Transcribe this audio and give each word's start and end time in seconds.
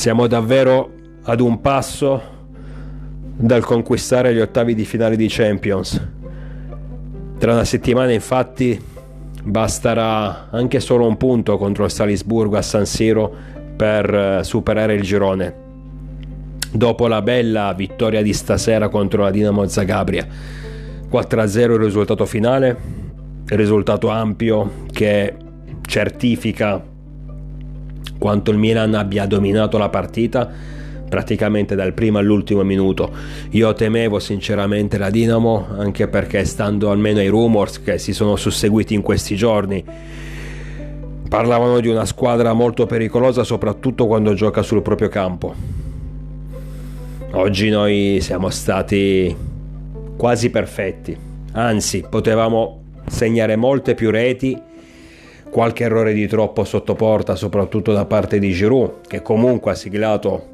Siamo 0.00 0.26
davvero 0.26 0.92
ad 1.24 1.40
un 1.40 1.60
passo 1.60 2.22
dal 3.36 3.62
conquistare 3.62 4.32
gli 4.32 4.40
ottavi 4.40 4.74
di 4.74 4.86
finale 4.86 5.14
di 5.14 5.26
Champions. 5.28 6.02
Tra 7.36 7.52
una 7.52 7.64
settimana 7.64 8.10
infatti 8.10 8.82
basterà 9.44 10.48
anche 10.48 10.80
solo 10.80 11.06
un 11.06 11.18
punto 11.18 11.58
contro 11.58 11.84
il 11.84 11.90
Salisburgo 11.90 12.56
a 12.56 12.62
San 12.62 12.86
Siro 12.86 13.30
per 13.76 14.14
eh, 14.14 14.42
superare 14.42 14.94
il 14.94 15.02
girone. 15.02 15.54
Dopo 16.72 17.06
la 17.06 17.20
bella 17.20 17.74
vittoria 17.74 18.22
di 18.22 18.32
stasera 18.32 18.88
contro 18.88 19.24
la 19.24 19.30
Dinamo 19.30 19.66
Zagabria, 19.66 20.26
4-0 21.12 21.72
il 21.72 21.78
risultato 21.78 22.24
finale, 22.24 22.74
risultato 23.48 24.08
ampio 24.08 24.86
che 24.90 25.36
certifica 25.82 26.82
quanto 28.18 28.50
il 28.50 28.58
Milan 28.58 28.94
abbia 28.94 29.26
dominato 29.26 29.78
la 29.78 29.88
partita 29.88 30.48
praticamente 31.08 31.74
dal 31.74 31.92
primo 31.92 32.18
all'ultimo 32.18 32.62
minuto. 32.62 33.10
Io 33.50 33.72
temevo 33.74 34.18
sinceramente 34.18 34.96
la 34.96 35.10
Dinamo 35.10 35.66
anche 35.76 36.08
perché 36.08 36.44
stando 36.44 36.90
almeno 36.90 37.18
ai 37.18 37.28
rumors 37.28 37.82
che 37.82 37.98
si 37.98 38.12
sono 38.12 38.36
susseguiti 38.36 38.94
in 38.94 39.02
questi 39.02 39.34
giorni 39.34 39.84
parlavano 41.28 41.78
di 41.78 41.88
una 41.88 42.04
squadra 42.04 42.52
molto 42.54 42.86
pericolosa 42.86 43.44
soprattutto 43.44 44.06
quando 44.06 44.34
gioca 44.34 44.62
sul 44.62 44.82
proprio 44.82 45.08
campo. 45.08 45.54
Oggi 47.32 47.68
noi 47.68 48.18
siamo 48.20 48.50
stati 48.50 49.34
quasi 50.16 50.50
perfetti, 50.50 51.16
anzi 51.52 52.04
potevamo 52.08 52.82
segnare 53.06 53.54
molte 53.54 53.94
più 53.94 54.10
reti 54.10 54.60
qualche 55.50 55.84
errore 55.84 56.12
di 56.12 56.26
troppo 56.26 56.64
sotto 56.64 56.94
porta, 56.94 57.34
soprattutto 57.34 57.92
da 57.92 58.04
parte 58.04 58.38
di 58.38 58.52
Giroud, 58.52 59.06
che 59.06 59.20
comunque 59.20 59.72
ha 59.72 59.74
siglato 59.74 60.46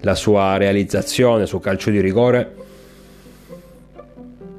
la 0.00 0.14
sua 0.14 0.56
realizzazione 0.56 1.46
su 1.46 1.58
calcio 1.58 1.90
di 1.90 2.00
rigore, 2.00 2.54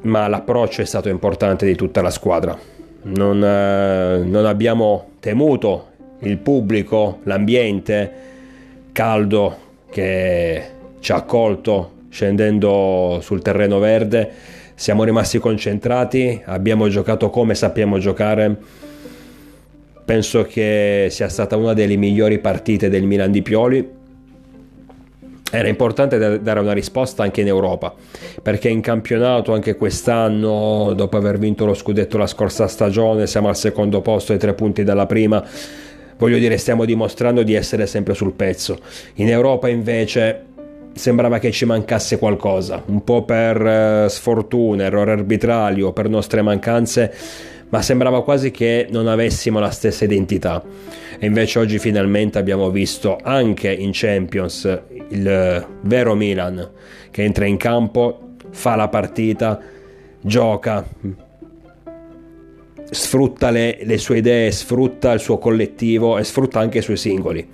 ma 0.01 0.27
l'approccio 0.27 0.81
è 0.81 0.85
stato 0.85 1.09
importante 1.09 1.65
di 1.65 1.75
tutta 1.75 2.01
la 2.01 2.09
squadra. 2.09 2.57
Non, 3.03 3.43
eh, 3.43 4.23
non 4.23 4.45
abbiamo 4.45 5.11
temuto 5.19 5.87
il 6.19 6.37
pubblico, 6.37 7.19
l'ambiente 7.23 8.23
caldo 8.91 9.57
che 9.89 10.63
ci 10.99 11.11
ha 11.11 11.15
accolto 11.15 11.91
scendendo 12.09 13.19
sul 13.21 13.41
terreno 13.41 13.79
verde. 13.79 14.31
Siamo 14.73 15.03
rimasti 15.03 15.37
concentrati, 15.37 16.41
abbiamo 16.45 16.87
giocato 16.87 17.29
come 17.29 17.55
sappiamo 17.55 17.97
giocare 17.97 18.57
penso 20.05 20.43
che 20.43 21.07
sia 21.09 21.27
stata 21.27 21.57
una 21.57 21.73
delle 21.73 21.97
migliori 21.97 22.37
partite 22.39 22.89
del 22.89 23.03
Milan 23.03 23.31
di 23.31 23.41
Pioli. 23.41 24.03
Era 25.51 25.67
importante 25.67 26.41
dare 26.41 26.59
una 26.59 26.73
risposta 26.73 27.23
anche 27.23 27.41
in 27.41 27.47
Europa, 27.47 27.93
perché 28.41 28.69
in 28.69 28.81
campionato 28.81 29.53
anche 29.53 29.75
quest'anno, 29.75 30.93
dopo 30.95 31.17
aver 31.17 31.37
vinto 31.37 31.65
lo 31.65 31.73
scudetto 31.73 32.17
la 32.17 32.27
scorsa 32.27 32.67
stagione, 32.67 33.25
siamo 33.25 33.47
al 33.47 33.55
secondo 33.55 34.01
posto 34.01 34.33
ai 34.33 34.37
tre 34.37 34.53
punti 34.53 34.83
dalla 34.83 35.05
prima. 35.05 35.43
Voglio 36.17 36.37
dire, 36.37 36.57
stiamo 36.57 36.85
dimostrando 36.85 37.43
di 37.43 37.53
essere 37.53 37.87
sempre 37.87 38.13
sul 38.13 38.33
pezzo. 38.33 38.77
In 39.15 39.29
Europa 39.29 39.69
invece 39.69 40.45
sembrava 40.93 41.39
che 41.39 41.51
ci 41.51 41.65
mancasse 41.65 42.17
qualcosa, 42.17 42.81
un 42.85 43.03
po' 43.03 43.23
per 43.23 43.65
eh, 43.65 44.05
sfortuna, 44.09 44.85
errori 44.85 45.11
arbitrali 45.11 45.81
o 45.81 45.91
per 45.91 46.09
nostre 46.09 46.41
mancanze 46.41 47.13
ma 47.75 47.81
sembrava 47.81 48.23
quasi 48.23 48.51
che 48.51 48.87
non 48.89 49.09
avessimo 49.09 49.59
la 49.59 49.69
stessa 49.69 50.05
identità. 50.05 50.63
E 51.19 51.25
invece 51.25 51.59
oggi 51.59 51.77
finalmente 51.77 52.37
abbiamo 52.37 52.69
visto 52.69 53.17
anche 53.21 53.69
in 53.69 53.89
Champions 53.91 54.79
il 55.09 55.67
vero 55.81 56.15
Milan 56.15 56.71
che 57.11 57.23
entra 57.23 57.45
in 57.45 57.57
campo, 57.57 58.35
fa 58.51 58.75
la 58.75 58.87
partita, 58.87 59.59
gioca, 60.21 60.87
sfrutta 62.89 63.49
le, 63.49 63.79
le 63.81 63.97
sue 63.97 64.19
idee, 64.19 64.51
sfrutta 64.51 65.11
il 65.11 65.19
suo 65.19 65.37
collettivo 65.37 66.17
e 66.17 66.23
sfrutta 66.23 66.61
anche 66.61 66.77
i 66.77 66.81
suoi 66.81 66.95
singoli. 66.95 67.45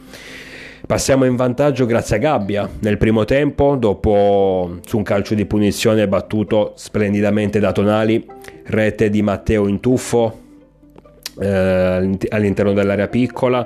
Passiamo 0.85 1.25
in 1.25 1.35
vantaggio 1.35 1.85
grazie 1.85 2.17
a 2.17 2.19
Gabbia 2.19 2.69
nel 2.79 2.97
primo 2.97 3.23
tempo, 3.23 3.75
dopo 3.75 4.79
su 4.85 4.97
un 4.97 5.03
calcio 5.03 5.35
di 5.35 5.45
punizione 5.45 6.07
battuto 6.07 6.73
splendidamente 6.75 7.59
da 7.59 7.71
Tonali, 7.71 8.25
rete 8.65 9.09
di 9.09 9.21
Matteo 9.21 9.67
in 9.67 9.79
tuffo 9.79 10.39
eh, 11.39 12.17
all'interno 12.29 12.73
dell'area 12.73 13.07
piccola. 13.07 13.65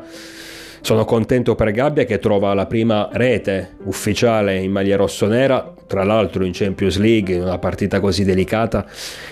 Sono 0.81 1.03
contento 1.03 1.55
per 1.55 1.71
Gabbia 1.71 2.03
che 2.03 2.19
trova 2.19 2.53
la 2.53 2.67
prima 2.67 3.09
rete 3.11 3.77
ufficiale 3.85 4.57
in 4.57 4.71
maglia 4.71 4.97
rossonera, 4.97 5.73
tra 5.87 6.03
l'altro 6.03 6.43
in 6.43 6.51
Champions 6.53 6.97
League, 6.97 7.33
in 7.33 7.41
una 7.41 7.57
partita 7.57 7.99
così 7.99 8.23
delicata. 8.23 8.85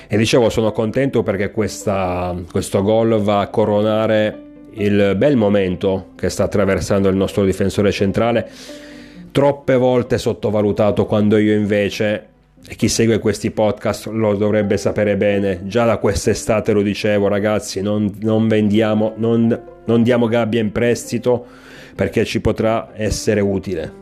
E 0.08 0.18
dicevo, 0.18 0.50
sono 0.50 0.72
contento 0.72 1.22
perché 1.22 1.52
questa, 1.52 2.36
questo 2.50 2.82
gol 2.82 3.22
va 3.22 3.42
a 3.42 3.50
coronare 3.50 4.52
il 4.76 5.16
bel 5.18 5.36
momento 5.36 6.10
che 6.16 6.30
sta 6.30 6.44
attraversando 6.44 7.10
il 7.10 7.16
nostro 7.16 7.44
difensore 7.46 7.92
centrale, 7.92 8.50
troppe 9.32 9.76
volte 9.76 10.18
sottovalutato 10.18 11.06
quando 11.06 11.38
io 11.38 11.54
invece, 11.54 12.28
e 12.66 12.76
chi 12.76 12.88
segue 12.88 13.20
questi 13.20 13.52
podcast 13.52 14.08
lo 14.08 14.36
dovrebbe 14.36 14.78
sapere 14.78 15.18
bene, 15.18 15.62
già 15.66 15.86
da 15.86 15.98
quest'estate 15.98 16.72
lo 16.72 16.82
dicevo 16.82 17.28
ragazzi, 17.28 17.82
non, 17.82 18.12
non 18.22 18.48
vendiamo, 18.48 19.14
non, 19.18 19.62
non 19.86 20.04
diamo 20.04 20.28
gabbia 20.28 20.62
in 20.62 20.72
prestito 20.72 21.46
perché 21.96 22.26
ci 22.26 22.40
potrà 22.40 22.92
essere 22.96 23.42
utile. 23.42 24.02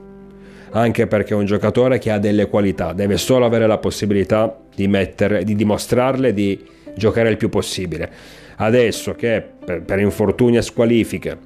Anche 0.74 1.06
perché 1.06 1.34
è 1.34 1.38
un 1.38 1.46
giocatore 1.46 1.98
che 2.00 2.12
ha 2.12 2.18
delle 2.18 2.48
qualità, 2.48 2.94
deve 2.94 3.18
solo 3.18 3.46
avere 3.46 3.68
la 3.68 3.78
possibilità 3.78 4.58
di, 4.74 4.88
mettere, 4.88 5.44
di 5.44 5.56
dimostrarle, 5.56 6.34
di 6.34 6.64
giocare 6.96 7.30
il 7.30 7.38
più 7.38 7.50
possibile 7.50 8.40
adesso 8.61 9.13
che 9.13 9.44
per, 9.66 9.81
per 9.81 9.99
infortuni 9.99 10.57
e 10.57 10.61
squalifiche 10.61 11.38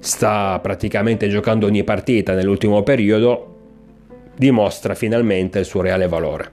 sta 0.00 0.58
praticamente 0.60 1.28
giocando 1.28 1.66
ogni 1.66 1.84
partita 1.84 2.34
nell'ultimo 2.34 2.82
periodo, 2.82 3.54
dimostra 4.36 4.94
finalmente 4.94 5.58
il 5.58 5.64
suo 5.64 5.82
reale 5.82 6.08
valore. 6.08 6.50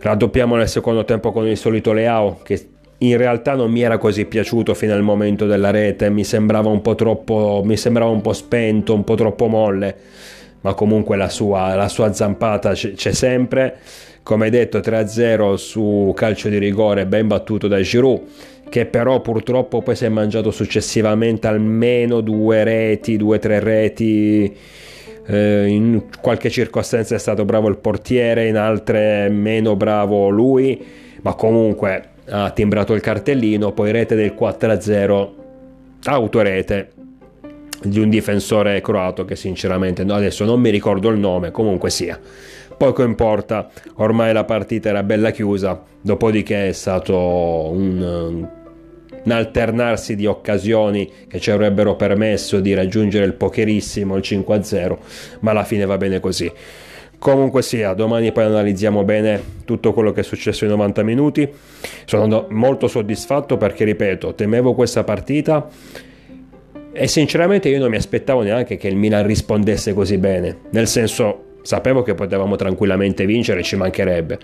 Raddoppiamo 0.00 0.56
nel 0.56 0.68
secondo 0.68 1.04
tempo 1.04 1.32
con 1.32 1.46
il 1.46 1.56
solito 1.56 1.92
Leao 1.92 2.40
che 2.42 2.68
in 2.98 3.16
realtà 3.16 3.54
non 3.54 3.70
mi 3.70 3.82
era 3.82 3.98
così 3.98 4.24
piaciuto 4.24 4.74
fino 4.74 4.94
al 4.94 5.02
momento 5.02 5.46
della 5.46 5.70
rete, 5.70 6.10
mi 6.10 6.24
sembrava 6.24 6.68
un 6.68 6.80
po' 6.80 6.94
troppo, 6.94 7.62
mi 7.64 7.76
sembrava 7.76 8.10
un 8.10 8.20
po' 8.20 8.32
spento, 8.32 8.94
un 8.94 9.04
po' 9.04 9.14
troppo 9.14 9.46
molle, 9.46 9.96
ma 10.64 10.74
comunque 10.74 11.16
la 11.16 11.28
sua, 11.28 11.74
la 11.74 11.88
sua 11.88 12.12
zampata 12.12 12.72
c'è 12.72 13.12
sempre. 13.12 13.76
Come 14.22 14.48
detto 14.48 14.78
3-0 14.78 15.54
su 15.54 16.12
calcio 16.16 16.48
di 16.48 16.56
rigore 16.56 17.04
ben 17.04 17.26
battuto 17.26 17.68
da 17.68 17.80
Giroud 17.80 18.22
che 18.70 18.86
però 18.86 19.20
purtroppo 19.20 19.82
poi 19.82 19.94
si 19.94 20.06
è 20.06 20.08
mangiato 20.08 20.50
successivamente 20.50 21.46
almeno 21.46 22.22
due 22.22 22.64
reti, 22.64 23.18
due 23.18 23.36
o 23.36 23.38
tre 23.38 23.60
reti 23.60 24.56
eh, 25.26 25.66
in 25.66 26.04
qualche 26.20 26.50
circostanza 26.50 27.14
è 27.14 27.18
stato 27.18 27.44
bravo 27.44 27.68
il 27.68 27.76
portiere, 27.76 28.48
in 28.48 28.56
altre 28.56 29.28
meno 29.28 29.76
bravo 29.76 30.28
lui, 30.30 30.82
ma 31.20 31.34
comunque 31.34 32.08
ha 32.30 32.50
timbrato 32.50 32.94
il 32.94 33.02
cartellino, 33.02 33.72
poi 33.72 33.92
rete 33.92 34.14
del 34.14 34.34
4-0, 34.36 35.28
autorete 36.04 36.93
di 37.84 37.98
un 37.98 38.08
difensore 38.08 38.80
croato 38.80 39.24
che 39.24 39.36
sinceramente 39.36 40.02
adesso 40.02 40.44
non 40.44 40.60
mi 40.60 40.70
ricordo 40.70 41.08
il 41.08 41.18
nome, 41.18 41.50
comunque 41.50 41.90
sia 41.90 42.18
poco 42.76 43.02
importa, 43.02 43.70
ormai 43.96 44.32
la 44.32 44.44
partita 44.44 44.88
era 44.88 45.02
bella 45.02 45.30
chiusa, 45.30 45.80
dopodiché 46.00 46.68
è 46.68 46.72
stato 46.72 47.16
un, 47.16 48.46
un 49.24 49.30
alternarsi 49.30 50.16
di 50.16 50.26
occasioni 50.26 51.10
che 51.28 51.40
ci 51.40 51.50
avrebbero 51.50 51.96
permesso 51.96 52.60
di 52.60 52.74
raggiungere 52.74 53.24
il 53.24 53.34
pokerissimo, 53.34 54.16
il 54.16 54.22
5-0, 54.24 54.96
ma 55.40 55.52
alla 55.52 55.64
fine 55.64 55.84
va 55.86 55.96
bene 55.96 56.20
così. 56.20 56.50
Comunque 57.16 57.62
sia, 57.62 57.94
domani 57.94 58.32
poi 58.32 58.44
analizziamo 58.44 59.02
bene 59.02 59.42
tutto 59.64 59.94
quello 59.94 60.12
che 60.12 60.20
è 60.20 60.24
successo 60.24 60.64
in 60.64 60.70
90 60.72 61.02
minuti. 61.02 61.50
Sono 62.04 62.46
molto 62.50 62.86
soddisfatto 62.86 63.56
perché, 63.56 63.84
ripeto, 63.84 64.34
temevo 64.34 64.74
questa 64.74 65.04
partita 65.04 65.66
e 66.94 67.06
sinceramente 67.08 67.68
io 67.68 67.78
non 67.78 67.90
mi 67.90 67.96
aspettavo 67.96 68.40
neanche 68.40 68.78
che 68.78 68.88
il 68.88 68.96
Milan 68.96 69.26
rispondesse 69.26 69.92
così 69.92 70.16
bene. 70.16 70.60
Nel 70.70 70.86
senso, 70.86 71.52
Sapevo 71.64 72.02
che 72.02 72.12
potevamo 72.12 72.56
tranquillamente 72.56 73.24
vincere, 73.24 73.62
ci 73.62 73.74
mancherebbe, 73.74 74.38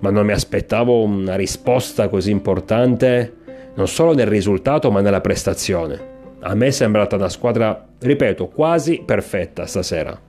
ma 0.00 0.10
non 0.10 0.26
mi 0.26 0.32
aspettavo 0.32 1.02
una 1.02 1.34
risposta 1.34 2.08
così 2.08 2.30
importante 2.30 3.32
non 3.74 3.88
solo 3.88 4.12
nel 4.12 4.26
risultato 4.26 4.90
ma 4.90 5.00
nella 5.00 5.22
prestazione. 5.22 6.16
A 6.40 6.54
me 6.54 6.66
è 6.66 6.70
sembrata 6.70 7.16
una 7.16 7.30
squadra, 7.30 7.86
ripeto, 7.98 8.48
quasi 8.48 9.02
perfetta 9.02 9.64
stasera. 9.64 10.20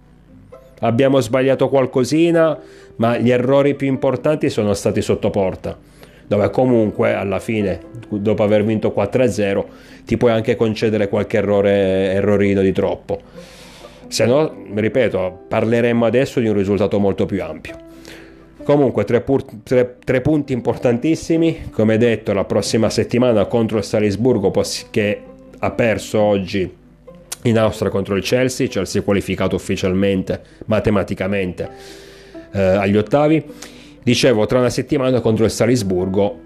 Abbiamo 0.79 1.19
sbagliato 1.19 1.67
qualcosina, 1.67 2.57
ma 2.95 3.17
gli 3.17 3.31
errori 3.31 3.75
più 3.75 3.87
importanti 3.87 4.49
sono 4.49 4.73
stati 4.73 5.01
sotto 5.01 5.29
porta, 5.29 5.77
dove 6.29 6.51
comunque 6.51 7.15
alla 7.15 7.39
fine, 7.39 7.79
dopo 8.07 8.43
aver 8.43 8.63
vinto 8.63 8.93
4-0, 8.95 9.63
ti 10.05 10.15
puoi 10.15 10.31
anche 10.31 10.55
concedere 10.55 11.09
qualche 11.09 11.37
errore, 11.37 11.71
errorino 12.13 12.61
di 12.61 12.71
troppo. 12.71 13.19
Se 14.09 14.27
no, 14.27 14.65
ripeto, 14.71 15.45
parleremmo 15.47 16.05
adesso 16.05 16.39
di 16.39 16.47
un 16.47 16.53
risultato 16.53 16.99
molto 16.99 17.25
più 17.25 17.41
ampio. 17.41 17.77
Comunque, 18.61 19.05
tre, 19.05 19.21
pur, 19.21 19.43
tre, 19.63 19.95
tre, 20.05 20.21
punti 20.21 20.53
importantissimi. 20.53 21.69
Come 21.71 21.97
detto, 21.97 22.31
la 22.33 22.45
prossima 22.45 22.91
settimana 22.91 23.45
contro 23.45 23.79
il 23.79 23.83
Salisburgo, 23.83 24.53
che 24.91 25.21
ha 25.57 25.71
perso 25.71 26.19
oggi 26.21 26.71
in 27.43 27.57
Austria 27.57 27.89
contro 27.89 28.15
il 28.15 28.21
Chelsea. 28.21 28.67
Chelsea 28.67 29.01
qualificato 29.01 29.55
ufficialmente, 29.55 30.41
matematicamente, 30.65 31.69
eh, 32.51 32.61
agli 32.61 32.97
ottavi. 32.97 33.77
Dicevo, 34.09 34.47
tra 34.47 34.57
una 34.57 34.71
settimana 34.71 35.21
contro 35.21 35.45
il 35.45 35.51
Salisburgo 35.51 36.39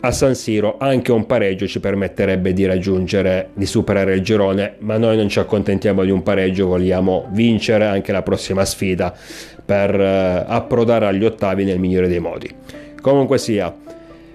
a 0.00 0.10
San 0.10 0.34
Siro 0.34 0.76
anche 0.78 1.12
un 1.12 1.24
pareggio 1.24 1.66
ci 1.66 1.80
permetterebbe 1.80 2.52
di 2.52 2.66
raggiungere, 2.66 3.48
di 3.54 3.64
superare 3.64 4.12
il 4.12 4.20
girone, 4.20 4.74
ma 4.80 4.98
noi 4.98 5.16
non 5.16 5.30
ci 5.30 5.38
accontentiamo 5.38 6.04
di 6.04 6.10
un 6.10 6.22
pareggio, 6.22 6.66
vogliamo 6.66 7.28
vincere 7.30 7.86
anche 7.86 8.12
la 8.12 8.20
prossima 8.20 8.66
sfida 8.66 9.14
per 9.64 9.98
eh, 9.98 10.44
approdare 10.46 11.06
agli 11.06 11.24
ottavi 11.24 11.64
nel 11.64 11.78
migliore 11.78 12.06
dei 12.06 12.20
modi. 12.20 12.54
Comunque 13.00 13.38
sia, 13.38 13.74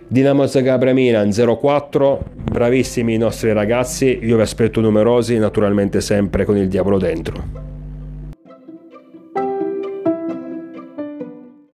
Dinamo 0.08 0.48
Zagabria 0.48 0.92
Milan 0.92 1.30
0-4, 1.30 2.18
bravissimi 2.52 3.14
i 3.14 3.18
nostri 3.18 3.54
ragazzi, 3.54 4.22
io 4.24 4.38
vi 4.38 4.42
aspetto 4.42 4.82
numerosi, 4.82 5.38
naturalmente 5.38 6.02
sempre 6.02 6.46
con 6.46 6.58
il 6.58 6.68
diavolo 6.68 6.98
dentro. 6.98 7.69